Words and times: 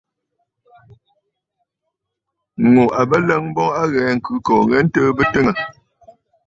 Ŋù 2.71 2.83
à 2.99 3.01
bə 3.09 3.17
ləŋ 3.27 3.43
boŋ 3.55 3.69
a 3.81 3.83
ghɛɛ 3.91 4.11
ŋ̀khɨ̂kòò 4.17 4.61
ghɛɛ 4.69 4.79
ntɨɨ 4.85 5.07
bɨ 5.17 5.23
twiŋə̀. 5.31 5.55